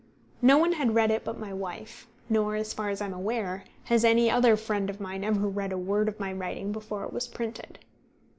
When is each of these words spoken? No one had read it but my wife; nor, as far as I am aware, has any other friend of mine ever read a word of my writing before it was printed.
No 0.41 0.57
one 0.57 0.71
had 0.71 0.95
read 0.95 1.11
it 1.11 1.23
but 1.23 1.37
my 1.37 1.53
wife; 1.53 2.07
nor, 2.27 2.55
as 2.55 2.73
far 2.73 2.89
as 2.89 3.01
I 3.03 3.05
am 3.05 3.13
aware, 3.13 3.65
has 3.83 4.03
any 4.03 4.31
other 4.31 4.57
friend 4.57 4.89
of 4.89 4.99
mine 4.99 5.23
ever 5.23 5.47
read 5.47 5.71
a 5.71 5.77
word 5.77 6.07
of 6.09 6.19
my 6.19 6.33
writing 6.33 6.71
before 6.71 7.03
it 7.03 7.13
was 7.13 7.27
printed. 7.27 7.77